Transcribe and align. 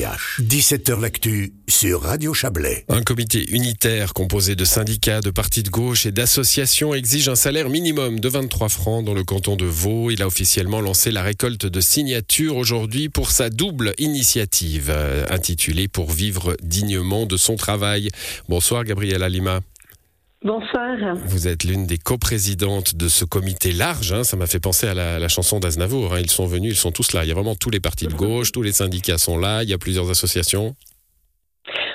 17h 0.00 0.98
L'actu 0.98 1.52
sur 1.68 2.00
Radio 2.00 2.32
Chablais. 2.32 2.86
Un 2.88 3.02
comité 3.02 3.44
unitaire 3.50 4.14
composé 4.14 4.56
de 4.56 4.64
syndicats, 4.64 5.20
de 5.20 5.28
partis 5.28 5.62
de 5.62 5.68
gauche 5.68 6.06
et 6.06 6.10
d'associations 6.10 6.94
exige 6.94 7.28
un 7.28 7.34
salaire 7.34 7.68
minimum 7.68 8.18
de 8.18 8.28
23 8.28 8.70
francs 8.70 9.04
dans 9.04 9.12
le 9.12 9.24
canton 9.24 9.56
de 9.56 9.66
Vaud. 9.66 10.10
Il 10.10 10.22
a 10.22 10.26
officiellement 10.26 10.80
lancé 10.80 11.10
la 11.10 11.22
récolte 11.22 11.66
de 11.66 11.80
signatures 11.82 12.56
aujourd'hui 12.56 13.10
pour 13.10 13.30
sa 13.30 13.50
double 13.50 13.92
initiative 13.98 14.88
euh, 14.88 15.26
intitulée 15.28 15.86
Pour 15.86 16.10
vivre 16.10 16.56
dignement 16.62 17.26
de 17.26 17.36
son 17.36 17.56
travail. 17.56 18.08
Bonsoir 18.48 18.84
Gabriela 18.84 19.28
Lima. 19.28 19.60
Bonsoir. 20.42 20.96
Vous 21.26 21.48
êtes 21.48 21.64
l'une 21.64 21.86
des 21.86 21.98
coprésidentes 21.98 22.96
de 22.96 23.08
ce 23.08 23.26
comité 23.26 23.72
large. 23.72 24.14
Hein. 24.14 24.24
ça 24.24 24.38
m'a 24.38 24.46
fait 24.46 24.58
penser 24.58 24.86
à 24.86 24.94
la, 24.94 25.28
chanson 25.28 25.60
d'Aznavour. 25.60 26.14
Hein. 26.14 26.20
Ils 26.20 26.30
sont 26.30 26.46
venus, 26.46 26.72
ils 26.72 26.80
sont 26.80 26.92
tous 26.92 27.12
là. 27.12 27.24
Il 27.24 27.28
y 27.28 27.30
a 27.30 27.34
vraiment 27.34 27.56
tous 27.56 27.68
les 27.68 27.78
partis 27.78 28.06
de 28.06 28.14
gauche, 28.14 28.50
tous 28.50 28.62
les 28.62 28.72
syndicats 28.72 29.18
sont 29.18 29.36
là. 29.36 29.62
Il 29.62 29.68
y 29.68 29.74
a 29.74 29.78
plusieurs 29.78 30.08
associations. 30.08 30.74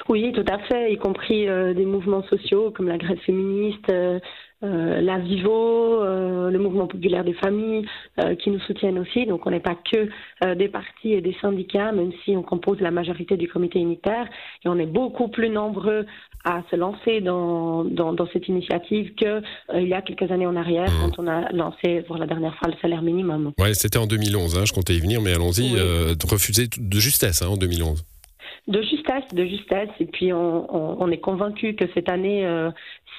Oui, 0.09 0.31
tout 0.33 0.45
à 0.47 0.59
fait, 0.59 0.93
y 0.93 0.97
compris 0.97 1.47
euh, 1.47 1.73
des 1.73 1.85
mouvements 1.85 2.21
sociaux 2.27 2.69
comme 2.69 2.87
la 2.87 2.99
grève 2.99 3.17
féministe, 3.25 3.89
euh, 3.89 4.19
euh, 4.63 5.01
la 5.01 5.19
Vivo, 5.19 6.01
euh, 6.01 6.49
le 6.49 6.57
mouvement 6.57 6.87
populaire 6.87 7.25
des 7.25 7.33
familles 7.33 7.85
euh, 8.23 8.35
qui 8.35 8.49
nous 8.49 8.59
soutiennent 8.61 8.97
aussi. 8.97 9.25
Donc 9.25 9.45
on 9.45 9.51
n'est 9.51 9.59
pas 9.59 9.75
que 9.75 10.09
des 10.55 10.69
partis 10.69 11.11
et 11.11 11.21
des 11.21 11.35
syndicats, 11.41 11.91
même 11.91 12.11
si 12.23 12.35
on 12.37 12.41
compose 12.41 12.79
la 12.79 12.91
majorité 12.91 13.35
du 13.35 13.47
comité 13.47 13.79
unitaire. 13.79 14.27
Et 14.63 14.69
on 14.69 14.77
est 14.77 14.85
beaucoup 14.85 15.27
plus 15.27 15.49
nombreux 15.49 16.05
à 16.45 16.63
se 16.71 16.75
lancer 16.75 17.21
dans, 17.21 17.83
dans, 17.83 18.27
cette 18.31 18.47
initiative 18.47 19.13
qu'il 19.15 19.41
il 19.73 19.87
y 19.87 19.93
a 19.93 20.01
quelques 20.01 20.31
années 20.31 20.45
en 20.45 20.55
arrière, 20.55 20.89
mmh. 20.89 21.01
quand 21.01 21.23
on 21.23 21.27
a 21.27 21.51
lancé 21.51 22.01
pour 22.07 22.17
la 22.17 22.27
dernière 22.27 22.55
fois 22.57 22.69
le 22.69 22.75
salaire 22.81 23.01
minimum. 23.01 23.51
Ouais, 23.59 23.73
c'était 23.73 23.97
en 23.97 24.07
2011, 24.07 24.57
hein, 24.57 24.65
je 24.65 24.73
comptais 24.73 24.93
y 24.93 24.99
venir, 24.99 25.21
mais 25.21 25.33
allons-y, 25.33 25.75
refuser 26.29 26.67
de 26.77 26.99
justesse 26.99 27.41
hein, 27.41 27.47
en 27.47 27.57
2011 27.57 28.05
de 28.67 28.81
justesse, 28.81 29.27
de 29.33 29.45
justesse. 29.45 29.89
Et 29.99 30.05
puis 30.05 30.33
on, 30.33 31.09
est 31.11 31.19
convaincu 31.19 31.75
que 31.75 31.85
cette 31.93 32.09
année, 32.09 32.45
euh, 32.45 32.71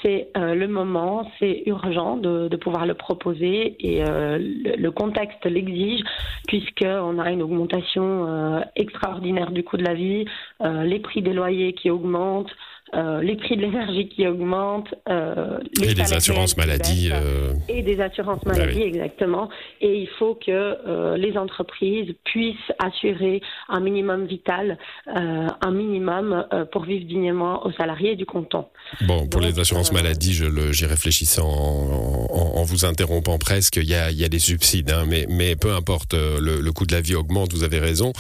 c'est 0.02 0.28
euh, 0.36 0.54
le 0.54 0.66
moment, 0.66 1.30
c'est 1.38 1.62
urgent 1.66 2.16
de, 2.16 2.54
pouvoir 2.56 2.86
le 2.86 2.94
proposer 2.94 3.76
et 3.78 4.02
euh, 4.02 4.38
le, 4.38 4.90
contexte 4.90 5.44
l'exige 5.44 6.02
puisqu'on 6.48 7.18
a 7.18 7.30
une 7.30 7.42
augmentation 7.42 8.62
extraordinaire 8.74 9.50
du 9.50 9.62
coût 9.62 9.76
de 9.76 9.84
la 9.84 9.94
vie, 9.94 10.24
les 10.62 10.98
prix 11.00 11.22
des 11.22 11.32
loyers 11.32 11.72
qui 11.74 11.90
augmentent. 11.90 12.50
Euh, 12.94 13.20
les 13.20 13.34
prix 13.36 13.56
de 13.56 13.62
l'énergie 13.62 14.08
qui 14.08 14.28
augmentent, 14.28 14.94
euh, 15.08 15.58
les 15.80 15.90
et 15.90 15.94
des 15.94 16.12
assurances 16.12 16.56
maladie. 16.56 17.10
Euh... 17.12 17.52
Et 17.68 17.82
des 17.82 18.00
assurances 18.00 18.44
bah 18.44 18.52
maladie, 18.52 18.82
exactement. 18.82 19.48
Et 19.80 20.02
il 20.02 20.08
faut 20.18 20.36
que 20.36 20.50
euh, 20.50 21.16
les 21.16 21.36
entreprises 21.36 22.14
puissent 22.24 22.54
assurer 22.78 23.42
un 23.68 23.80
minimum 23.80 24.26
vital, 24.26 24.78
euh, 25.08 25.48
un 25.60 25.70
minimum 25.72 26.46
pour 26.70 26.84
vivre 26.84 27.06
dignement 27.06 27.66
aux 27.66 27.72
salariés 27.72 28.14
du 28.14 28.24
canton. 28.24 28.66
Bon, 29.00 29.26
pour 29.26 29.40
les 29.40 29.58
assurances 29.58 29.92
maladie, 29.92 30.32
j'y 30.70 30.86
réfléchissais 30.86 31.40
en, 31.40 31.46
en, 31.46 32.52
en, 32.56 32.62
vous 32.62 32.84
interrompant 32.84 33.38
presque. 33.38 33.76
Il 33.76 33.88
y 33.88 33.94
a, 33.94 34.12
il 34.12 34.16
y 34.16 34.24
a 34.24 34.28
des 34.28 34.38
subsides, 34.38 34.92
hein, 34.92 35.04
mais, 35.08 35.26
mais 35.28 35.56
peu 35.56 35.72
importe, 35.72 36.14
le, 36.14 36.60
le, 36.60 36.72
coût 36.72 36.86
de 36.86 36.94
la 36.94 37.00
vie 37.00 37.16
augmente, 37.16 37.52
vous 37.52 37.64
avez 37.64 37.80
raison. 37.80 38.12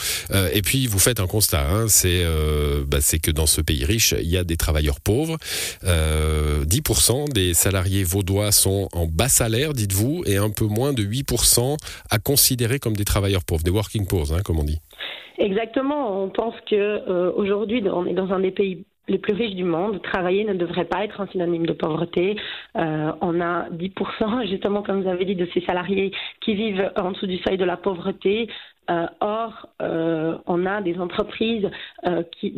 et 0.52 0.62
puis, 0.62 0.88
vous 0.88 0.98
faites 0.98 1.20
un 1.20 1.28
constat, 1.28 1.70
hein, 1.70 1.86
c'est 1.86 2.24
bah, 2.88 2.98
que 3.22 3.30
dans 3.30 3.46
ce 3.46 3.60
pays 3.60 3.84
riche, 3.84 4.12
il 4.20 4.28
y 4.28 4.36
a 4.36 4.42
des 4.42 4.55
travailleurs 4.56 5.00
pauvres. 5.00 5.36
10% 5.84 5.84
euh, 5.84 7.24
des 7.32 7.54
salariés 7.54 8.04
vaudois 8.04 8.52
sont 8.52 8.88
en 8.92 9.06
bas 9.06 9.28
salaire, 9.28 9.72
dites-vous, 9.72 10.24
et 10.26 10.36
un 10.36 10.50
peu 10.50 10.66
moins 10.66 10.92
de 10.92 11.02
8% 11.02 11.76
à 12.10 12.18
considérer 12.18 12.78
comme 12.78 12.96
des 12.96 13.04
travailleurs 13.04 13.44
pauvres, 13.44 13.62
des 13.62 13.70
working 13.70 14.06
poor, 14.06 14.32
hein, 14.32 14.40
comme 14.44 14.58
on 14.58 14.64
dit. 14.64 14.80
Exactement. 15.38 16.22
On 16.22 16.28
pense 16.28 16.54
que 16.68 16.74
euh, 16.74 17.32
aujourd'hui, 17.34 17.82
on 17.92 18.06
est 18.06 18.14
dans 18.14 18.32
un 18.32 18.40
des 18.40 18.50
pays 18.50 18.84
les 19.08 19.18
plus 19.18 19.34
riches 19.34 19.54
du 19.54 19.64
monde. 19.64 20.02
Travailler 20.02 20.44
ne 20.44 20.54
devrait 20.54 20.84
pas 20.84 21.04
être 21.04 21.20
un 21.20 21.26
synonyme 21.28 21.66
de 21.66 21.72
pauvreté. 21.72 22.36
Euh, 22.76 23.12
on 23.20 23.40
a 23.40 23.68
10%, 23.70 24.48
justement, 24.50 24.82
comme 24.82 25.02
vous 25.02 25.08
avez 25.08 25.24
dit, 25.24 25.36
de 25.36 25.48
ces 25.54 25.60
salariés 25.60 26.12
qui 26.40 26.54
vivent 26.54 26.90
en 26.96 27.12
dessous 27.12 27.26
du 27.26 27.38
seuil 27.38 27.58
de 27.58 27.64
la 27.64 27.76
pauvreté. 27.76 28.48
Or, 29.20 29.55
on 30.56 30.66
a 30.66 30.80
des 30.80 30.98
entreprises 30.98 31.68
euh, 32.06 32.22
qui, 32.40 32.52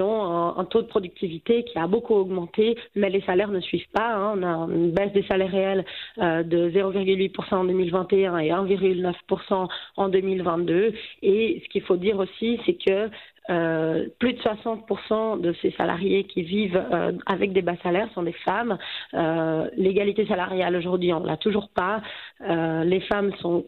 ont 0.00 0.58
un, 0.58 0.64
taux 0.64 0.82
de 0.82 0.86
productivité 0.86 1.64
qui 1.64 1.78
a 1.78 1.86
beaucoup 1.86 2.14
augmenté, 2.14 2.76
mais 2.94 3.10
les 3.10 3.20
salaires 3.22 3.50
ne 3.50 3.60
suivent 3.60 3.90
pas. 3.92 4.14
Hein. 4.14 4.34
On 4.38 4.42
a 4.42 4.74
une 4.74 4.90
baisse 4.90 5.12
des 5.12 5.22
salaires 5.24 5.50
réels 5.50 5.84
de 6.18 6.70
0,8% 6.70 7.54
en 7.54 7.64
2021 7.64 8.38
et 8.38 8.48
1,9% 8.50 9.68
en 9.96 10.08
2022. 10.08 10.92
Et 11.22 11.62
ce 11.64 11.68
qu'il 11.68 11.82
faut 11.82 11.96
dire 11.96 12.18
aussi, 12.18 12.60
c'est 12.66 12.74
que 12.74 13.10
euh, 13.50 14.06
plus 14.18 14.32
de 14.32 14.38
60% 14.40 15.40
de 15.40 15.54
ces 15.60 15.70
salariés 15.72 16.24
qui 16.24 16.42
vivent 16.42 16.82
euh, 16.92 17.12
avec 17.26 17.52
des 17.52 17.60
bas 17.60 17.76
salaires 17.82 18.08
sont 18.14 18.22
des 18.22 18.32
femmes. 18.32 18.78
Euh, 19.12 19.68
L'égalité 19.76 20.26
salariale 20.26 20.74
aujourd'hui, 20.76 21.12
on 21.12 21.20
l'a 21.22 21.36
toujours 21.36 21.68
pas. 21.68 22.00
les 22.40 23.00
femmes 23.00 23.32
sont 23.40 23.66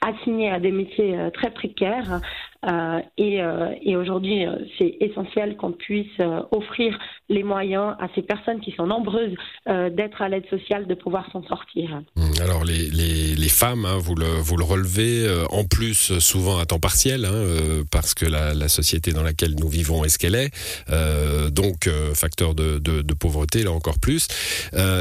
assignées 0.00 0.50
à 0.50 0.58
des 0.58 0.70
métiers 0.70 1.16
très 1.34 1.50
précaires. 1.50 2.20
Euh, 2.66 3.00
et, 3.16 3.40
euh, 3.40 3.72
et 3.82 3.96
aujourd'hui, 3.96 4.44
euh, 4.44 4.56
c'est 4.78 4.96
essentiel 5.00 5.56
qu'on 5.56 5.72
puisse 5.72 6.06
offrir 6.50 6.98
les 7.28 7.42
moyens 7.42 7.94
à 7.98 8.08
ces 8.14 8.22
personnes 8.22 8.60
qui 8.60 8.72
sont 8.72 8.86
nombreuses 8.86 9.34
d'être 9.66 10.20
à 10.20 10.28
l'aide 10.28 10.48
sociale, 10.50 10.86
de 10.86 10.94
pouvoir 10.94 11.30
s'en 11.32 11.42
sortir. 11.44 12.02
Mmh, 12.16 12.42
alors 12.42 12.64
les, 12.64 12.90
les, 12.90 13.34
les 13.34 13.48
femmes, 13.48 13.84
hein, 13.84 13.98
vous, 13.98 14.14
le, 14.14 14.26
vous 14.26 14.56
le 14.56 14.64
relevez 14.64 15.26
en 15.50 15.64
plus 15.64 16.18
souvent 16.18 16.58
à 16.58 16.66
temps 16.66 16.80
partiel, 16.80 17.24
hein, 17.24 17.84
parce 17.90 18.14
que 18.14 18.26
la, 18.26 18.52
la, 18.52 18.68
société 18.68 19.12
dans 19.12 19.22
laquelle 19.22 19.54
nous 19.58 19.68
vivons 19.68 20.04
est 20.04 20.08
ce 20.08 20.18
qu'elle 20.18 20.34
est, 20.34 20.50
donc 21.50 21.88
facteur 22.14 22.54
de, 22.54 22.78
de, 22.78 23.02
de, 23.02 23.14
pauvreté 23.14 23.62
là 23.62 23.72
encore 23.72 23.98
plus. 23.98 24.26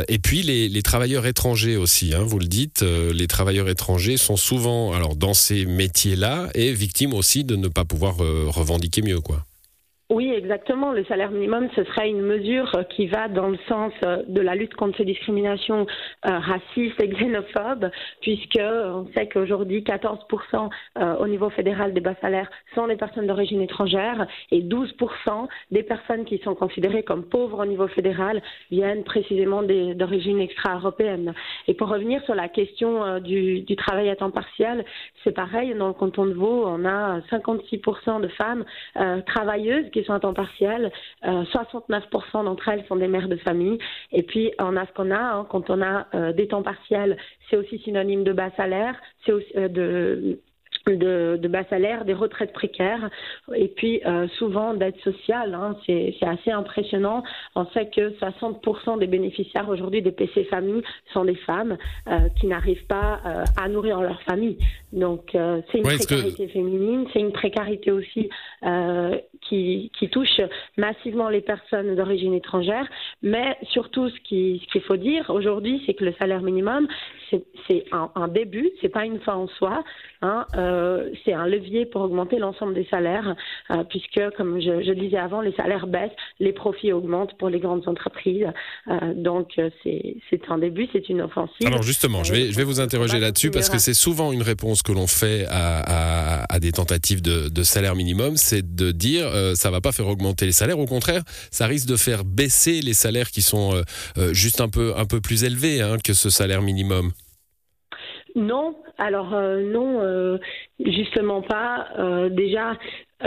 et 0.07 0.19
puis 0.19 0.43
les, 0.43 0.69
les 0.69 0.81
travailleurs 0.81 1.25
étrangers 1.25 1.77
aussi, 1.77 2.13
hein, 2.13 2.23
vous 2.23 2.39
le 2.39 2.47
dites, 2.47 2.81
les 2.81 3.27
travailleurs 3.27 3.69
étrangers 3.69 4.17
sont 4.17 4.37
souvent 4.37 4.93
alors 4.93 5.15
dans 5.15 5.33
ces 5.33 5.65
métiers-là 5.65 6.47
et 6.53 6.71
victimes 6.73 7.13
aussi 7.13 7.43
de 7.49 7.55
ne 7.55 7.67
pas 7.67 7.83
pouvoir 7.83 8.23
euh, 8.23 8.45
revendiquer 8.47 9.01
mieux, 9.01 9.21
quoi. 9.21 9.45
Oui, 10.11 10.33
exactement. 10.33 10.91
Le 10.91 11.05
salaire 11.05 11.29
minimum, 11.29 11.69
ce 11.75 11.83
serait 11.83 12.09
une 12.09 12.23
mesure 12.23 12.71
qui 12.89 13.05
va 13.05 13.27
dans 13.27 13.47
le 13.47 13.59
sens 13.67 13.93
euh, 14.03 14.23
de 14.27 14.41
la 14.41 14.55
lutte 14.55 14.73
contre 14.73 14.97
ces 14.97 15.05
discriminations 15.05 15.85
euh, 16.25 16.39
racistes 16.39 16.99
et 16.99 17.09
xénophobes, 17.09 17.91
puisque 18.19 18.59
on 18.59 19.05
sait 19.15 19.29
qu'aujourd'hui, 19.29 19.83
14% 19.83 20.69
euh, 20.97 21.15
au 21.17 21.27
niveau 21.27 21.51
fédéral 21.51 21.93
des 21.93 22.01
bas 22.01 22.15
salaires 22.21 22.49
sont 22.73 22.87
des 22.87 22.95
personnes 22.95 23.27
d'origine 23.27 23.61
étrangère 23.61 24.25
et 24.49 24.63
12% 24.63 25.47
des 25.69 25.83
personnes 25.83 26.25
qui 26.25 26.39
sont 26.39 26.55
considérées 26.55 27.03
comme 27.03 27.25
pauvres 27.25 27.61
au 27.61 27.67
niveau 27.67 27.87
fédéral 27.87 28.41
viennent 28.71 29.03
précisément 29.03 29.61
d'origine 29.61 30.41
extra-européenne. 30.41 31.35
Et 31.67 31.75
pour 31.75 31.87
revenir 31.87 32.23
sur 32.23 32.33
la 32.33 32.47
question 32.47 33.19
du, 33.19 33.63
travail 33.77 34.09
à 34.09 34.15
temps 34.15 34.31
partiel, 34.31 34.83
c'est 35.23 35.33
pareil. 35.35 35.75
Dans 35.75 35.89
le 35.89 35.93
canton 35.93 36.25
de 36.25 36.33
Vaud, 36.33 36.63
on 36.65 36.83
a 36.85 37.19
56% 37.31 38.21
de 38.21 38.27
femmes 38.29 38.65
travailleuses 39.27 39.89
sont 40.05 40.13
à 40.13 40.19
temps 40.19 40.33
partiel. 40.33 40.91
69% 41.23 42.03
euh, 42.35 42.43
d'entre 42.43 42.69
elles 42.69 42.85
sont 42.87 42.95
des 42.95 43.07
mères 43.07 43.27
de 43.27 43.37
famille. 43.37 43.77
Et 44.11 44.23
puis, 44.23 44.51
on 44.59 44.75
a 44.75 44.85
ce 44.85 44.91
qu'on 44.93 45.11
a, 45.11 45.19
hein, 45.19 45.47
quand 45.49 45.69
on 45.69 45.81
a 45.81 46.07
euh, 46.13 46.33
des 46.33 46.47
temps 46.47 46.63
partiels, 46.63 47.17
c'est 47.49 47.57
aussi 47.57 47.79
synonyme 47.79 48.23
de 48.23 48.33
bas 48.33 48.51
salaire, 48.57 48.95
c'est 49.25 49.31
aussi 49.31 49.51
euh, 49.55 49.67
de 49.67 50.39
de, 50.87 51.37
de, 51.41 51.47
bas 51.47 51.63
salaire, 51.69 52.05
des 52.05 52.13
retraites 52.13 52.53
précaires 52.53 53.09
et 53.53 53.67
puis 53.67 54.01
euh, 54.05 54.27
souvent 54.37 54.73
d'aide 54.73 54.97
sociale. 55.03 55.53
Hein, 55.53 55.75
c'est 55.85 56.15
assez 56.21 56.51
impressionnant. 56.51 57.23
On 57.55 57.65
sait 57.67 57.89
que 57.89 58.11
60% 58.19 58.99
des 58.99 59.07
bénéficiaires 59.07 59.69
aujourd'hui 59.69 60.01
des 60.01 60.11
PC 60.11 60.45
familles 60.45 60.83
sont 61.13 61.25
des 61.25 61.35
femmes 61.35 61.77
euh, 62.07 62.29
qui 62.39 62.47
n'arrivent 62.47 62.85
pas 62.87 63.19
euh, 63.25 63.43
à 63.57 63.67
nourrir 63.67 64.01
leur 64.01 64.21
famille. 64.23 64.57
Donc 64.93 65.29
c'est 65.33 65.77
une 65.77 65.83
précarité 65.83 66.47
féminine, 66.47 67.05
c'est 67.13 67.19
une 67.19 67.31
précarité 67.31 67.91
aussi 67.91 68.29
qui, 69.41 69.91
qui, 69.97 70.09
touche 70.09 70.41
massivement 70.77 71.29
les 71.29 71.41
personnes 71.41 71.95
d'origine 71.95 72.33
étrangère. 72.33 72.85
Mais 73.21 73.57
surtout, 73.71 74.09
ce 74.09 74.19
qu'il 74.21 74.81
faut 74.87 74.97
dire 74.97 75.29
aujourd'hui, 75.29 75.81
c'est 75.85 75.93
que 75.93 76.05
le 76.05 76.13
salaire 76.19 76.41
minimum, 76.41 76.87
c'est 77.67 77.85
un, 77.91 78.09
un, 78.15 78.27
début, 78.27 78.69
c'est 78.81 78.89
pas 78.89 79.05
une 79.05 79.19
fin 79.19 79.35
en 79.35 79.47
soi. 79.47 79.83
Hein, 80.21 80.45
euh, 80.55 81.09
c'est 81.23 81.33
un 81.33 81.47
levier 81.47 81.85
pour 81.85 82.01
augmenter 82.01 82.39
l'ensemble 82.39 82.73
des 82.73 82.85
salaires, 82.89 83.35
euh, 83.71 83.83
puisque, 83.89 84.21
comme 84.35 84.59
je, 84.59 84.83
je, 84.83 84.91
disais 84.91 85.17
avant, 85.17 85.41
les 85.41 85.53
salaires 85.53 85.87
baissent, 85.87 86.11
les 86.39 86.51
profits 86.51 86.91
augmentent 86.91 87.37
pour 87.37 87.49
les 87.49 87.59
grandes 87.59 87.87
entreprises. 87.87 88.47
Euh, 88.89 89.13
donc, 89.15 89.59
c'est 89.83 90.49
un 90.49 90.57
début, 90.57 90.87
c'est 90.91 91.07
une 91.09 91.21
offensive. 91.21 91.65
Alors 91.65 91.83
justement, 91.83 92.23
je 92.23 92.33
vais, 92.33 92.51
je 92.51 92.57
vais 92.57 92.63
vous 92.63 92.79
interroger 92.79 93.19
là-dessus, 93.19 93.51
parce 93.51 93.69
que 93.69 93.77
c'est 93.77 93.93
souvent 93.93 94.31
une 94.31 94.41
réponse 94.41 94.81
que 94.81 94.91
l'on 94.91 95.07
fait 95.07 95.45
à, 95.49 96.41
à, 96.41 96.53
à, 96.53 96.59
des 96.59 96.71
tentatives 96.71 97.21
de, 97.21 97.49
de 97.49 97.63
salaire 97.63 97.95
minimum, 97.95 98.35
c'est 98.35 98.75
de 98.75 98.91
dire 98.91 99.28
euh, 99.33 99.55
ça 99.55 99.71
va 99.71 99.81
pas 99.81 99.91
faire 99.91 100.07
augmenter 100.07 100.45
les 100.45 100.51
salaires. 100.51 100.79
Au 100.79 100.85
contraire, 100.85 101.23
ça 101.51 101.67
risque 101.67 101.87
de 101.87 101.95
faire 101.95 102.23
baisser 102.25 102.81
les 102.81 102.93
salaires 102.93 103.31
qui 103.31 103.41
sont 103.41 103.81
juste 104.31 104.61
un 104.61 104.69
peu, 104.69 104.93
un 104.97 105.05
peu 105.05 105.21
plus 105.21 105.43
élevés 105.43 105.81
hein, 105.81 105.97
que 106.03 106.13
ce 106.13 106.29
salaire 106.29 106.61
minimum. 106.61 107.11
Non, 108.35 108.75
alors 108.97 109.33
euh, 109.33 109.61
non, 109.61 110.01
euh, 110.01 110.37
justement 110.79 111.41
pas. 111.41 111.87
Euh, 111.97 112.29
déjà, 112.29 112.77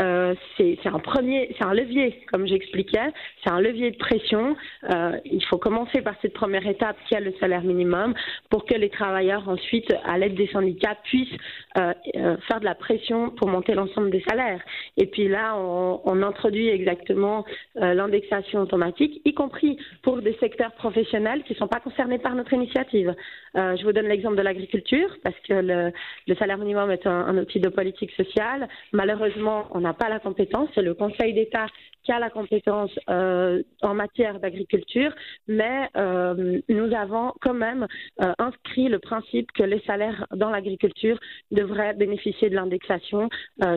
euh, 0.00 0.34
c'est 0.56 0.86
un 0.86 0.98
premier, 0.98 1.54
c'est 1.58 1.64
un 1.64 1.74
levier, 1.74 2.22
comme 2.30 2.46
j'expliquais, 2.46 3.12
c'est 3.42 3.50
un 3.50 3.60
levier 3.60 3.90
de 3.90 3.96
pression. 3.96 4.56
Euh, 4.90 5.18
il 5.24 5.44
faut 5.44 5.58
commencer 5.58 6.00
par 6.00 6.14
cette 6.22 6.32
première 6.32 6.66
étape 6.66 6.96
qui 7.06 7.14
est 7.14 7.20
le 7.20 7.34
salaire 7.40 7.62
minimum 7.62 8.14
pour 8.50 8.64
que 8.64 8.74
les 8.74 8.88
travailleurs 8.88 9.48
ensuite, 9.48 9.92
à 10.04 10.16
l'aide 10.18 10.34
des 10.34 10.48
syndicats, 10.48 10.96
puissent 11.04 11.36
euh, 11.76 11.92
faire 12.48 12.60
de 12.60 12.64
la 12.64 12.74
pression 12.74 13.30
pour 13.30 13.48
monter 13.48 13.74
l'ensemble 13.74 14.10
des 14.10 14.22
salaires. 14.28 14.62
Et 14.96 15.06
puis 15.06 15.28
là, 15.28 15.56
on, 15.56 16.22
introduit 16.22 16.68
exactement 16.68 17.44
l'indexation 17.74 18.60
automatique, 18.60 19.20
y 19.24 19.34
compris 19.34 19.76
pour 20.02 20.22
des 20.22 20.34
secteurs 20.34 20.70
professionnels 20.72 21.42
qui 21.42 21.54
ne 21.54 21.58
sont 21.58 21.66
pas 21.66 21.80
concernés 21.80 22.18
par 22.18 22.36
notre 22.36 22.52
initiative. 22.52 23.12
je 23.54 23.82
vous 23.82 23.92
donne 23.92 24.06
l'exemple 24.06 24.36
de 24.36 24.42
l'agriculture 24.42 25.08
parce 25.24 25.34
que 25.40 25.54
le, 25.54 26.34
salaire 26.36 26.58
minimum 26.58 26.92
est 26.92 27.06
un, 27.08 27.36
outil 27.38 27.58
de 27.58 27.68
politique 27.68 28.12
sociale. 28.12 28.68
Malheureusement, 28.92 29.66
n'a 29.82 29.94
pas 29.94 30.08
la 30.08 30.20
compétence. 30.20 30.74
Le 30.76 30.94
Conseil 30.94 31.34
d'État 31.34 31.66
qui 32.04 32.12
a 32.12 32.18
la 32.18 32.30
compétence 32.30 32.90
euh, 33.08 33.62
en 33.82 33.94
matière 33.94 34.40
d'agriculture, 34.40 35.12
mais 35.46 35.88
euh, 35.96 36.60
nous 36.68 36.94
avons 36.94 37.32
quand 37.40 37.54
même 37.54 37.86
euh, 38.20 38.32
inscrit 38.38 38.88
le 38.88 38.98
principe 38.98 39.52
que 39.52 39.62
les 39.62 39.80
salaires 39.86 40.26
dans 40.34 40.50
l'agriculture 40.50 41.18
devraient 41.50 41.94
bénéficier 41.94 42.50
de 42.50 42.54
l'indexation 42.54 43.28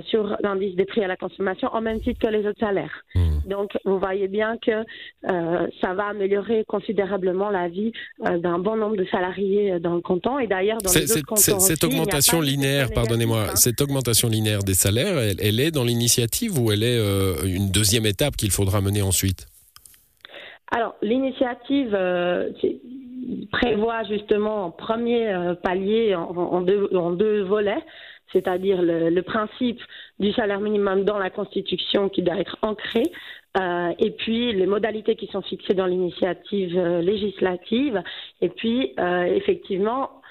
sur 0.08 0.36
l'indice 0.42 0.76
des 0.76 0.86
prix 0.86 1.04
à 1.04 1.08
la 1.08 1.16
consommation, 1.16 1.70
en 1.72 1.82
même 1.82 2.02
titre 2.02 2.20
que 2.20 2.32
les 2.32 2.46
autres 2.48 2.60
salaires. 2.60 3.04
Mmh. 3.14 3.48
Donc, 3.48 3.72
vous 3.86 4.00
voyez 4.00 4.28
bien 4.28 4.58
que 4.58 4.84
ça 5.24 5.94
va 5.94 6.08
améliorer 6.08 6.64
considérablement 6.68 7.50
la 7.50 7.68
vie 7.68 7.92
d'un 8.20 8.60
bon 8.60 8.76
nombre 8.78 8.96
de 8.96 9.06
salariés 9.06 9.80
dans 9.80 9.96
le 9.96 10.02
canton 10.02 10.40
et 10.40 10.48
d'ailleurs 10.48 10.80
dans 10.80 10.92
les 10.92 11.12
autres 11.12 11.26
cantons. 11.26 11.60
Cette 11.60 11.84
augmentation 11.84 12.42
linéaire, 12.42 12.90
pardonnez-moi, 12.94 13.50
hein. 13.52 13.56
cette 13.56 13.82
augmentation 13.82 14.28
linéaire 14.28 14.64
des 14.64 14.74
salaires, 14.74 15.18
elle, 15.18 15.38
elle 15.40 15.60
est 15.60 15.72
dans 15.72 15.84
l'initiative 15.84 16.60
ou 16.60 16.72
elle 16.72 16.84
est 16.84 17.00
une 17.46 17.70
deuxième 17.70 18.06
étape 18.06 18.15
qu'il 18.38 18.52
faudra 18.52 18.82
mener 18.82 19.02
ensuite 19.02 19.48
Alors, 20.72 20.96
l'initiative 21.02 21.94
euh, 21.94 22.50
prévoit 23.52 24.04
justement 24.04 24.66
en 24.66 24.72
premier 24.72 25.28
euh, 25.28 25.56
palier 25.56 26.16
en, 26.16 26.62
deux, 26.62 27.44
volets, 27.44 27.84
c'est-à-dire 28.32 28.82
le, 28.82 29.22
principe 29.22 29.80
du 30.20 30.32
salaire 30.34 30.60
minimum 30.60 31.04
dans 31.04 31.18
la 31.18 31.30
Constitution 31.30 32.10
qui 32.10 32.24
doit 32.24 32.40
être 32.40 32.58
ancré, 32.62 33.04
euh, 33.58 33.94
et 34.00 34.12
puis 34.12 34.52
les 34.54 34.66
modalités 34.66 35.16
qui 35.16 35.28
sont 35.28 35.42
fixées 35.42 35.74
dans 35.74 35.86
l'initiative 35.86 36.78
législative, 37.00 38.02
et 38.42 38.50
puis 38.50 38.94
effectivement, 38.98 40.22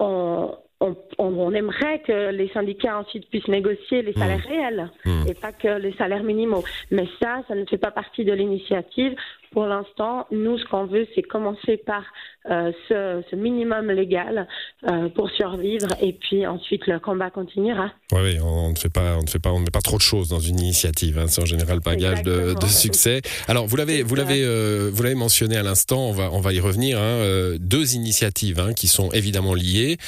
on, 0.00 0.54
on, 0.80 1.52
aimerait 1.52 2.00
que 2.00 2.30
les 2.30 2.48
syndicats 2.48 2.98
ensuite 2.98 3.28
puissent 3.28 3.48
négocier 3.48 4.02
les 4.02 4.12
salaires 4.12 4.44
mmh. 4.46 4.48
réels 4.48 4.90
mmh. 5.04 5.28
et 5.28 5.34
pas 5.34 5.52
que 5.52 5.78
les 5.78 5.92
salaires 5.94 6.22
minimaux. 6.22 6.62
Mais 6.90 7.06
ça, 7.20 7.42
ça 7.48 7.54
ne 7.54 7.64
fait 7.64 7.78
pas 7.78 7.90
partie 7.90 8.24
de 8.24 8.32
l'initiative. 8.32 9.14
Pour 9.52 9.66
l'instant, 9.66 10.26
nous, 10.30 10.58
ce 10.58 10.64
qu'on 10.66 10.86
veut, 10.86 11.06
c'est 11.14 11.22
commencer 11.22 11.76
par 11.76 12.02
euh, 12.50 12.72
ce, 12.88 13.36
minimum 13.36 13.90
légal 13.90 14.48
euh, 14.90 15.08
pour 15.10 15.28
survivre, 15.30 15.88
et 16.00 16.14
puis 16.14 16.46
ensuite 16.46 16.86
le 16.86 16.98
combat 16.98 17.30
continuera. 17.30 17.92
Oui, 18.12 18.38
on 18.42 18.70
ne 18.70 18.74
fait 18.74 18.88
pas, 18.88 19.18
on 19.18 19.22
ne 19.22 19.28
fait 19.28 19.38
pas, 19.38 19.50
on 19.52 19.58
ne 19.58 19.64
met 19.64 19.70
pas 19.70 19.82
trop 19.82 19.98
de 19.98 20.02
choses 20.02 20.28
dans 20.28 20.40
une 20.40 20.58
initiative. 20.58 21.18
Hein, 21.18 21.26
c'est 21.28 21.42
en 21.42 21.46
général 21.46 21.82
pas 21.82 21.94
gage 21.94 22.22
de, 22.22 22.54
succès. 22.66 23.20
Alors, 23.48 23.66
vous 23.66 23.76
l'avez, 23.76 24.02
vous 24.02 24.14
l'avez, 24.14 24.42
euh, 24.42 24.90
vous 24.92 25.02
l'avez 25.02 25.14
mentionné 25.14 25.56
à 25.56 25.62
l'instant. 25.62 26.08
On 26.08 26.12
va, 26.12 26.30
on 26.32 26.40
va 26.40 26.52
y 26.52 26.60
revenir. 26.60 26.98
Hein, 26.98 27.56
deux 27.60 27.94
initiatives 27.94 28.60
hein, 28.60 28.72
qui 28.72 28.86
sont 28.86 29.10
évidemment 29.12 29.54
liées 29.54 29.98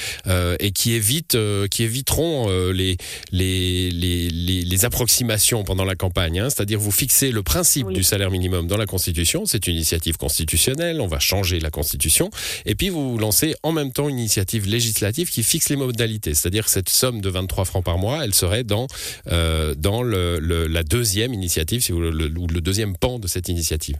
et 0.60 0.70
qui 0.72 0.94
évitent, 0.94 1.38
qui 1.70 1.82
éviteront 1.84 2.48
les, 2.72 2.96
les, 3.32 3.90
les, 3.90 4.28
les, 4.30 4.84
approximations 4.84 5.62
pendant 5.62 5.84
la 5.84 5.94
campagne. 5.94 6.42
C'est-à-dire, 6.44 6.78
vous 6.78 6.90
fixez 6.90 7.32
le 7.32 7.42
principe 7.42 7.88
du 7.88 8.02
salaire 8.02 8.30
minimum 8.30 8.66
dans 8.66 8.76
la 8.76 8.86
Constitution 8.86 9.29
c'est 9.44 9.66
une 9.66 9.74
initiative 9.74 10.16
constitutionnelle, 10.16 11.00
on 11.00 11.06
va 11.06 11.18
changer 11.18 11.60
la 11.60 11.70
Constitution, 11.70 12.30
et 12.66 12.74
puis 12.74 12.88
vous 12.88 13.18
lancez 13.18 13.54
en 13.62 13.72
même 13.72 13.92
temps 13.92 14.08
une 14.08 14.18
initiative 14.18 14.66
législative 14.66 15.30
qui 15.30 15.42
fixe 15.42 15.68
les 15.68 15.76
modalités, 15.76 16.34
c'est-à-dire 16.34 16.68
cette 16.68 16.88
somme 16.88 17.20
de 17.20 17.28
23 17.28 17.64
francs 17.64 17.84
par 17.84 17.98
mois, 17.98 18.24
elle 18.24 18.34
serait 18.34 18.64
dans, 18.64 18.86
euh, 19.28 19.74
dans 19.74 20.02
la 20.02 20.82
deuxième 20.82 21.34
initiative, 21.34 21.80
si 21.80 21.92
vous, 21.92 22.00
ou 22.00 22.46
le 22.46 22.60
deuxième 22.60 22.96
pan 22.96 23.18
de 23.18 23.26
cette 23.26 23.48
initiative. 23.48 23.96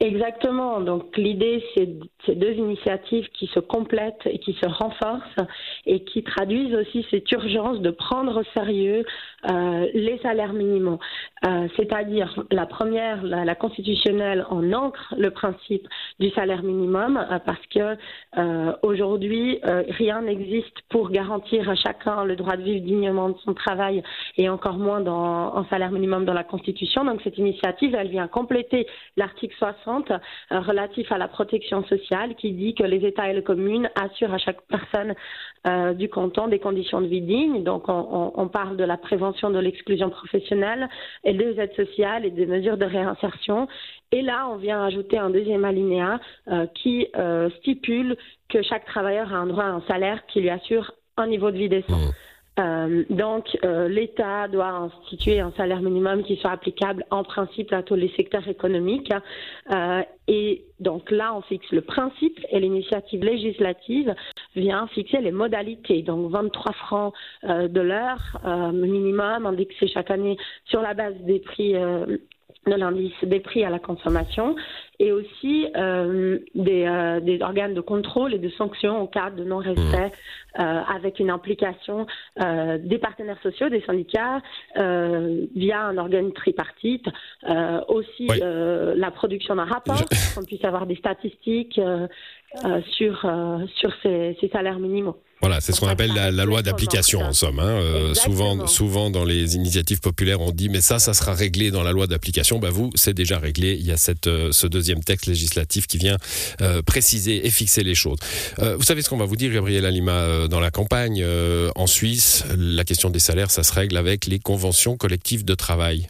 Exactement. 0.00 0.80
Donc 0.80 1.16
l'idée, 1.16 1.62
c'est 1.74 1.88
ces 2.26 2.34
deux 2.34 2.52
initiatives 2.52 3.28
qui 3.30 3.46
se 3.48 3.60
complètent 3.60 4.26
et 4.26 4.38
qui 4.38 4.54
se 4.54 4.66
renforcent 4.66 5.40
et 5.86 6.04
qui 6.04 6.22
traduisent 6.22 6.74
aussi 6.74 7.06
cette 7.10 7.30
urgence 7.32 7.80
de 7.80 7.90
prendre 7.90 8.40
au 8.40 8.44
sérieux 8.54 9.04
euh, 9.50 9.86
les 9.94 10.18
salaires 10.18 10.52
minimaux. 10.52 10.98
Euh, 11.46 11.68
c'est-à-dire 11.76 12.42
la 12.50 12.66
première, 12.66 13.22
la, 13.22 13.54
constitutionnelle, 13.54 14.46
en 14.48 14.72
ancre 14.72 15.14
le 15.18 15.30
principe 15.30 15.86
du 16.18 16.30
salaire 16.30 16.62
minimum 16.62 17.16
euh, 17.16 17.38
parce 17.44 17.64
que 17.66 17.96
aujourd'hui 18.82 19.60
rien 19.64 20.22
n'existe 20.22 20.80
pour 20.88 21.10
garantir 21.10 21.68
à 21.68 21.74
chacun 21.74 22.24
le 22.24 22.36
droit 22.36 22.56
de 22.56 22.62
vivre 22.62 22.84
dignement 22.84 23.30
de 23.30 23.38
son 23.44 23.54
travail 23.54 24.02
et 24.36 24.48
encore 24.48 24.78
moins 24.78 25.04
un 25.06 25.64
salaire 25.70 25.90
minimum 25.90 26.24
dans 26.24 26.32
la 26.32 26.44
Constitution. 26.44 27.04
Donc 27.04 27.20
cette 27.22 27.38
initiative, 27.38 27.94
elle 27.94 28.08
vient 28.08 28.28
compléter 28.28 28.86
l'article 29.16 29.54
60 29.58 30.12
relatif 30.50 31.10
à 31.12 31.18
la 31.18 31.28
protection 31.28 31.84
sociale 31.84 32.13
qui 32.36 32.52
dit 32.52 32.74
que 32.74 32.84
les 32.84 33.04
États 33.06 33.30
et 33.30 33.34
les 33.34 33.42
communes 33.42 33.90
assurent 33.94 34.34
à 34.34 34.38
chaque 34.38 34.60
personne 34.68 35.14
du 35.96 36.10
canton 36.10 36.48
des 36.48 36.58
conditions 36.58 37.00
de 37.00 37.06
vie 37.06 37.22
dignes. 37.22 37.64
Donc 37.64 37.88
on, 37.88 38.32
on 38.34 38.48
parle 38.48 38.76
de 38.76 38.84
la 38.84 38.98
prévention 38.98 39.48
de 39.50 39.58
l'exclusion 39.58 40.10
professionnelle 40.10 40.88
et 41.24 41.32
des 41.32 41.58
aides 41.58 41.74
sociales 41.74 42.26
et 42.26 42.30
des 42.30 42.46
mesures 42.46 42.76
de 42.76 42.84
réinsertion. 42.84 43.66
Et 44.12 44.22
là, 44.22 44.48
on 44.48 44.56
vient 44.56 44.84
ajouter 44.84 45.18
un 45.18 45.30
deuxième 45.30 45.64
alinéa 45.64 46.20
euh, 46.48 46.66
qui 46.74 47.08
euh, 47.16 47.50
stipule 47.58 48.16
que 48.48 48.62
chaque 48.62 48.84
travailleur 48.84 49.32
a 49.32 49.38
un 49.38 49.46
droit 49.46 49.64
à 49.64 49.70
un 49.70 49.82
salaire 49.88 50.24
qui 50.26 50.40
lui 50.40 50.50
assure 50.50 50.92
un 51.16 51.26
niveau 51.26 51.50
de 51.50 51.56
vie 51.56 51.68
décent. 51.68 51.96
Mmh. 51.96 52.12
Euh, 52.58 53.04
donc, 53.10 53.46
euh, 53.64 53.88
l'État 53.88 54.46
doit 54.48 54.68
instituer 54.68 55.40
un 55.40 55.52
salaire 55.52 55.80
minimum 55.80 56.22
qui 56.22 56.36
soit 56.36 56.52
applicable 56.52 57.04
en 57.10 57.24
principe 57.24 57.72
à 57.72 57.82
tous 57.82 57.96
les 57.96 58.10
secteurs 58.10 58.46
économiques. 58.46 59.12
Euh, 59.72 60.02
et 60.28 60.64
donc 60.80 61.10
là, 61.10 61.34
on 61.34 61.42
fixe 61.42 61.70
le 61.72 61.80
principe 61.80 62.38
et 62.50 62.60
l'initiative 62.60 63.24
législative 63.24 64.14
vient 64.54 64.86
fixer 64.88 65.20
les 65.20 65.32
modalités. 65.32 66.02
Donc, 66.02 66.30
23 66.30 66.72
francs 66.72 67.14
de 67.42 67.80
l'heure 67.80 68.72
minimum 68.72 69.46
indexé 69.46 69.86
chaque 69.88 70.10
année 70.10 70.36
sur 70.64 70.80
la 70.80 70.94
base 70.94 71.16
des 71.22 71.40
prix 71.40 71.74
de 72.66 72.74
l'indice 72.74 73.12
des 73.22 73.40
prix 73.40 73.64
à 73.64 73.70
la 73.70 73.78
consommation 73.78 74.56
et 74.98 75.12
aussi 75.12 75.66
euh, 75.76 76.38
des, 76.54 76.86
euh, 76.86 77.20
des, 77.20 77.42
organes 77.42 77.74
de 77.74 77.80
contrôle 77.80 78.34
et 78.34 78.38
de 78.38 78.48
sanctions 78.50 78.96
en 79.02 79.06
cas 79.06 79.30
de 79.30 79.44
non-respect 79.44 80.12
mmh. 80.58 80.60
euh, 80.60 80.80
avec 80.82 81.18
une 81.18 81.30
implication 81.30 82.06
des 82.36 82.98
partenaires 82.98 83.40
sociaux, 83.42 83.68
des 83.68 83.82
syndicats, 83.82 84.40
via 84.76 85.86
un 85.86 85.98
organe 85.98 86.32
tripartite. 86.32 87.06
aussi 87.88 88.28
la 88.28 89.10
production 89.10 89.56
d'un 89.56 89.64
rapport, 89.64 89.96
Je... 89.96 90.34
qu'on 90.34 90.44
puisse 90.44 90.64
avoir 90.64 90.86
des 90.86 90.96
statistiques 90.96 91.80
sur, 92.96 93.26
sur 93.76 93.90
ces, 94.02 94.36
ces 94.40 94.48
salaires 94.48 94.78
minimaux. 94.78 95.16
Voilà, 95.44 95.60
c'est 95.60 95.72
ce 95.72 95.80
qu'on 95.80 95.88
appelle 95.88 96.12
la, 96.14 96.30
loi 96.46 96.62
d'application 96.62 97.20
en 97.20 97.34
somme. 97.34 97.58
Hein. 97.58 97.68
Euh, 97.68 98.14
souvent, 98.14 98.66
souvent 98.66 99.10
dans 99.10 99.26
les 99.26 99.56
initiatives 99.56 100.00
populaires, 100.00 100.40
on 100.40 100.52
dit 100.52 100.70
mais 100.70 100.80
ça, 100.80 100.98
ça 100.98 101.12
sera 101.12 101.34
réglé 101.34 101.70
dans 101.70 101.82
la 101.82 101.92
loi 101.92 102.06
d'application. 102.06 102.58
Bah 102.58 102.70
vous, 102.70 102.90
c'est 102.94 103.12
déjà 103.12 103.38
réglé. 103.38 103.76
Il 103.78 103.84
y 103.84 103.92
a 103.92 103.98
cette, 103.98 104.26
euh, 104.26 104.52
ce 104.52 104.66
deuxième 104.66 105.04
texte 105.04 105.26
législatif 105.26 105.86
qui 105.86 105.98
vient 105.98 106.16
euh, 106.62 106.80
préciser 106.80 107.46
et 107.46 107.50
fixer 107.50 107.82
les 107.82 107.94
choses. 107.94 108.18
vous 108.58 108.84
savez 108.84 109.02
ce 109.02 109.10
qu'on 109.10 109.18
va 109.18 109.26
vous 109.26 109.36
dire, 109.36 109.52
Gabriel 109.52 109.84
Alima, 109.84 110.48
dans 110.48 110.60
la 110.60 110.70
campagne 110.70 111.22
en 111.76 111.86
Suisse, 111.86 112.44
la 112.56 112.84
question 112.84 113.10
des 113.10 113.18
salaires, 113.18 113.50
ça 113.50 113.62
se 113.62 113.72
règle 113.74 113.98
avec 113.98 114.26
les 114.26 114.38
conventions 114.38 114.96
collectives 114.96 115.44
de 115.44 115.54
travail. 115.54 116.06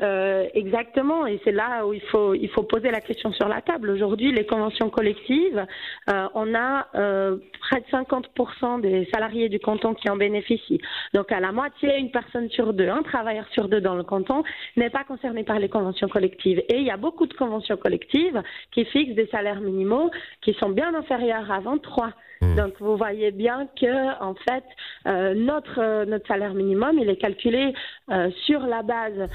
Euh, 0.00 0.46
exactement. 0.54 1.26
Et 1.26 1.40
c'est 1.44 1.52
là 1.52 1.86
où 1.86 1.92
il 1.92 2.00
faut, 2.02 2.34
il 2.34 2.48
faut 2.50 2.62
poser 2.62 2.90
la 2.90 3.00
question 3.00 3.32
sur 3.32 3.48
la 3.48 3.60
table. 3.62 3.90
Aujourd'hui, 3.90 4.32
les 4.32 4.46
conventions 4.46 4.90
collectives, 4.90 5.64
euh, 6.10 6.28
on 6.34 6.54
a 6.54 6.86
euh, 6.94 7.36
près 7.60 7.80
de 7.80 7.86
50% 7.86 8.80
des 8.80 9.08
salariés 9.12 9.48
du 9.48 9.58
canton 9.58 9.94
qui 9.94 10.08
en 10.08 10.16
bénéficient. 10.16 10.80
Donc 11.14 11.32
à 11.32 11.40
la 11.40 11.52
moitié, 11.52 11.98
une 11.98 12.10
personne 12.10 12.48
sur 12.50 12.72
deux, 12.72 12.88
un 12.88 13.02
travailleur 13.02 13.46
sur 13.52 13.68
deux 13.68 13.80
dans 13.80 13.94
le 13.94 14.04
canton 14.04 14.44
n'est 14.76 14.90
pas 14.90 15.04
concerné 15.04 15.42
par 15.42 15.58
les 15.58 15.68
conventions 15.68 16.08
collectives. 16.08 16.58
Et 16.68 16.76
il 16.76 16.84
y 16.84 16.90
a 16.90 16.96
beaucoup 16.96 17.26
de 17.26 17.34
conventions 17.34 17.76
collectives 17.76 18.40
qui 18.72 18.84
fixent 18.84 19.14
des 19.14 19.26
salaires 19.28 19.60
minimaux 19.60 20.10
qui 20.42 20.54
sont 20.54 20.70
bien 20.70 20.94
inférieurs 20.94 21.50
à 21.50 21.60
23. 21.60 22.12
Hmm. 22.40 22.54
Donc 22.54 22.74
vous 22.78 22.96
voyez 22.96 23.32
bien 23.32 23.68
que 23.80 24.22
en 24.22 24.34
fait 24.34 24.62
euh, 25.06 25.34
notre 25.34 26.04
notre 26.04 26.26
salaire 26.28 26.54
minimum 26.54 26.96
il 26.98 27.08
est 27.08 27.16
calculé 27.16 27.74
euh, 28.12 28.30
sur 28.46 28.60
la 28.60 28.82
base 28.82 29.28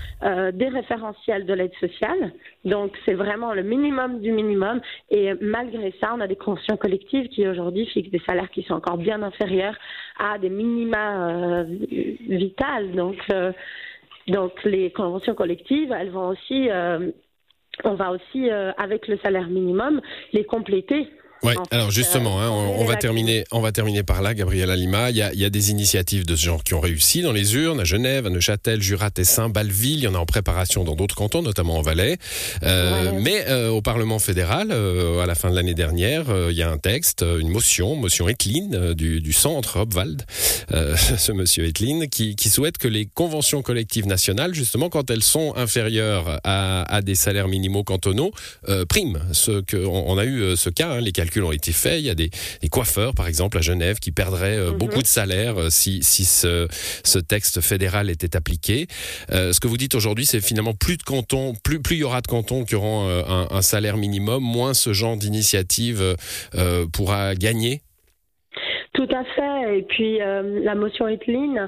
des 0.54 0.70
référentiels 0.70 1.46
de 1.46 1.54
l'aide 1.54 1.74
sociale. 1.80 2.34
Donc, 2.66 2.98
c'est 3.06 3.14
vraiment 3.14 3.54
le 3.54 3.64
minimum 3.64 4.20
du 4.20 4.32
minimum. 4.32 4.82
Et 5.10 5.34
malgré 5.42 5.94
ça, 6.00 6.14
on 6.16 6.22
a 6.22 6.28
des 6.28 6.36
conventions 6.36 6.78
collectives 6.78 7.28
qui 7.30 7.48
aujourd'hui 7.48 7.86
fixent 7.88 8.12
des 8.12 8.22
salaires 8.26 8.50
qui 8.52 8.64
sont 8.64 8.76
encore 8.76 8.98
bien 8.98 9.22
inférieurs 9.22 9.78
à 10.20 10.38
des 10.38 10.50
minima 10.50 11.64
vitales. 11.64 12.92
Donc, 12.92 13.18
donc, 14.28 14.64
les 14.64 14.92
conventions 14.92 15.36
collectives, 15.36 15.92
elles 15.92 16.12
vont 16.12 16.30
aussi 16.30 16.70
on 17.84 17.96
va 17.96 18.12
aussi, 18.12 18.50
avec 18.50 19.08
le 19.08 19.18
salaire 19.18 19.48
minimum, 19.48 20.00
les 20.32 20.44
compléter 20.44 21.08
Ouais, 21.44 21.56
alors 21.72 21.92
justement, 21.92 22.42
hein, 22.42 22.50
on, 22.50 22.86
va 22.86 22.96
terminer, 22.96 23.44
on 23.52 23.60
va 23.60 23.74
terminer 23.74 24.04
par 24.04 24.22
là, 24.22 24.34
Gabriela 24.34 24.78
Lima. 24.78 25.10
Il 25.10 25.18
y, 25.18 25.22
a, 25.22 25.34
il 25.34 25.40
y 25.40 25.46
a 25.46 25.50
des 25.50 25.72
initiatives 25.72 26.26
de 26.26 26.38
ce 26.38 26.46
genre 26.46 26.64
qui 26.64 26.74
ont 26.74 26.80
réussi 26.80 27.22
dans 27.22 27.34
les 27.34 27.56
urnes, 27.56 27.82
à 27.82 27.84
Genève, 27.84 28.26
à 28.26 28.30
Neuchâtel, 28.30 28.82
Jura, 28.82 29.12
Tessin, 29.12 29.50
Bâle-Ville. 29.50 30.00
Il 30.00 30.04
y 30.04 30.08
en 30.08 30.16
a 30.16 30.20
en 30.20 30.26
préparation 30.26 30.86
dans 30.86 30.96
d'autres 30.96 31.16
cantons, 31.16 31.42
notamment 31.42 31.78
en 31.78 31.82
Valais. 31.82 32.18
Euh, 32.64 33.12
Mais 33.20 33.46
euh, 33.50 33.70
au 33.70 33.82
Parlement 33.82 34.20
fédéral, 34.20 34.70
euh, 34.72 35.20
à 35.20 35.26
la 35.26 35.36
fin 35.36 35.50
de 35.50 35.56
l'année 35.56 35.74
dernière, 35.74 36.30
euh, 36.30 36.48
il 36.50 36.58
y 36.58 36.64
a 36.64 36.72
un 36.72 36.78
texte, 36.78 37.24
une 37.24 37.50
motion, 37.50 37.96
motion 37.96 38.30
Etlin 38.30 38.94
du, 38.94 39.20
du 39.20 39.34
centre 39.34 39.82
Hopwald, 39.82 40.24
ce 40.72 41.32
monsieur 41.34 41.66
Etlin, 41.66 42.08
qui, 42.08 42.38
qui 42.38 42.50
souhaite 42.50 42.78
que 42.78 42.88
les 42.88 43.06
conventions 43.06 43.62
collectives 43.62 44.08
nationales, 44.08 44.54
justement, 44.54 44.90
quand 44.90 45.10
elles 45.10 45.24
sont 45.24 45.54
inférieures 45.58 46.40
à, 46.46 46.84
à 46.84 47.02
des 47.02 47.16
salaires 47.16 47.50
minimaux 47.50 47.84
cantonaux, 47.84 48.32
priment. 48.88 49.20
Ce 49.34 49.62
que 49.62 49.78
on, 49.78 50.10
on, 50.10 50.18
a 50.18 50.26
eu 50.26 50.56
ce 50.56 50.70
cas, 50.70 50.92
hein, 50.92 51.02
les 51.02 51.12
calculs 51.12 51.33
ont 51.42 51.52
été 51.52 51.72
faits. 51.72 52.00
Il 52.00 52.06
y 52.06 52.10
a 52.10 52.16
des, 52.16 52.30
coiffeurs, 52.72 53.14
par 53.14 53.28
exemple, 53.28 53.58
à 53.58 53.62
Genève, 53.62 54.00
qui 54.00 54.12
perdraient 54.12 54.58
euh, 54.58 54.72
beaucoup 54.72 54.98
mhm. 54.98 55.04
de 55.04 55.08
salaire 55.08 55.60
euh, 55.60 55.70
si, 55.70 56.04
si 56.04 56.26
ce, 56.26 56.68
ce, 57.04 57.20
texte 57.20 57.62
fédéral 57.62 58.10
était 58.10 58.36
appliqué. 58.36 58.88
Euh, 59.32 59.54
ce 59.54 59.60
que 59.60 59.68
vous 59.68 59.78
dites 59.78 59.96
aujourd'hui, 59.96 60.26
c'est 60.26 60.42
finalement 60.42 60.74
plus 60.74 60.98
de 60.98 61.04
cantons, 61.04 61.54
plus, 61.64 61.82
plus 61.82 61.96
il 61.96 62.00
y 62.00 62.04
aura 62.04 62.22
de 62.22 62.28
cantons 62.28 62.66
qui 62.66 62.76
auront 62.76 63.08
un, 63.08 63.62
salaire 63.62 63.98
minimum, 63.98 64.44
moins 64.44 64.74
ce 64.74 64.94
genre 64.94 65.16
d'initiative 65.16 66.16
pourra 66.92 67.36
gagner 67.36 67.82
tout 68.94 69.08
à 69.12 69.24
fait. 69.24 69.80
Et 69.80 69.82
puis 69.82 70.20
la 70.20 70.76
motion 70.76 71.08
Etlin 71.08 71.68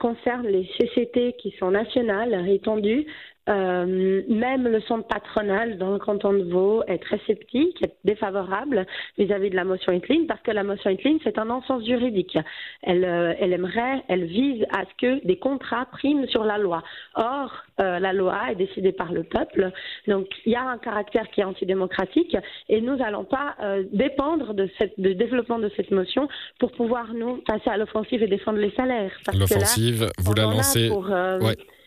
concerne 0.00 0.46
les 0.46 0.66
CCT 0.78 1.34
qui 1.38 1.54
sont 1.58 1.70
nationales, 1.70 2.48
étendues, 2.48 3.06
euh, 3.48 4.22
même 4.28 4.66
le 4.66 4.80
centre 4.80 5.06
patronal 5.06 5.78
dans 5.78 5.92
le 5.92 5.98
canton 5.98 6.32
de 6.32 6.42
Vaud 6.42 6.82
est 6.88 6.98
très 6.98 7.18
sceptique, 7.26 7.80
est 7.82 7.94
défavorable 8.04 8.86
vis-à-vis 9.18 9.50
de 9.50 9.56
la 9.56 9.64
motion 9.64 9.92
Etlin 9.92 10.24
parce 10.26 10.40
que 10.42 10.50
la 10.50 10.64
motion 10.64 10.90
Etlin, 10.90 11.18
c'est 11.22 11.38
un 11.38 11.44
non-sens 11.44 11.84
juridique. 11.84 12.36
Elle, 12.82 13.04
euh, 13.04 13.34
elle 13.38 13.52
aimerait, 13.52 14.02
elle 14.08 14.24
vise 14.24 14.64
à 14.72 14.84
ce 14.84 14.94
que 14.98 15.26
des 15.26 15.38
contrats 15.38 15.86
priment 15.86 16.26
sur 16.26 16.44
la 16.44 16.58
loi. 16.58 16.82
Or, 17.14 17.65
euh, 17.80 17.98
la 17.98 18.12
loi 18.12 18.50
est 18.50 18.54
décidée 18.54 18.92
par 18.92 19.12
le 19.12 19.22
peuple, 19.22 19.70
donc 20.06 20.26
il 20.44 20.52
y 20.52 20.56
a 20.56 20.62
un 20.62 20.78
caractère 20.78 21.28
qui 21.30 21.40
est 21.40 21.44
antidémocratique 21.44 22.36
et 22.68 22.80
nous 22.80 22.96
n'allons 22.96 23.24
pas 23.24 23.56
dépendre 23.92 24.54
de 24.54 24.68
cette, 24.78 24.98
du 24.98 25.14
développement 25.14 25.58
de 25.58 25.70
cette 25.76 25.90
motion 25.90 26.28
pour 26.58 26.72
pouvoir 26.72 27.12
nous 27.14 27.36
passer 27.46 27.70
à 27.70 27.76
l'offensive 27.76 28.22
et 28.22 28.28
défendre 28.28 28.58
les 28.58 28.72
salaires. 28.72 29.12
L'offensive, 29.34 30.08
vous 30.18 30.34
la 30.34 30.42
lancez. 30.42 30.90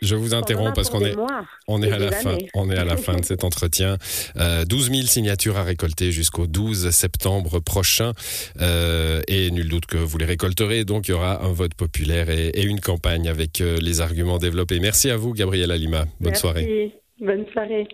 Je 0.01 0.15
vous 0.15 0.33
interromps 0.33 0.73
parce 0.73 0.89
qu'on 0.89 1.01
est, 1.01 1.15
on 1.67 1.81
est 1.81 1.91
à 1.91 1.99
la 1.99 2.11
fin, 2.11 2.37
on 2.53 2.69
est 2.69 2.77
à 2.77 2.85
la 2.85 2.95
fin 2.95 3.15
de 3.15 3.25
cet 3.25 3.43
entretien. 3.43 3.97
Euh, 4.37 4.63
12 4.63 4.91
000 4.91 5.01
signatures 5.03 5.57
à 5.57 5.63
récolter 5.63 6.11
jusqu'au 6.11 6.47
12 6.47 6.89
septembre 6.91 7.59
prochain. 7.59 8.13
Euh, 8.61 9.21
et 9.27 9.51
nul 9.51 9.67
doute 9.67 9.85
que 9.85 9.97
vous 9.97 10.17
les 10.17 10.25
récolterez. 10.25 10.85
Donc, 10.85 11.07
il 11.07 11.11
y 11.11 11.13
aura 11.13 11.43
un 11.43 11.51
vote 11.51 11.73
populaire 11.73 12.29
et, 12.29 12.47
et 12.49 12.63
une 12.63 12.79
campagne 12.79 13.27
avec 13.27 13.59
euh, 13.59 13.77
les 13.81 13.99
arguments 13.99 14.37
développés. 14.37 14.79
Merci 14.79 15.09
à 15.09 15.17
vous, 15.17 15.33
Gabriela 15.33 15.77
Bonne 15.87 16.31
Merci. 16.31 16.41
soirée. 16.41 16.91
Bonne 17.19 17.45
soirée. 17.51 17.87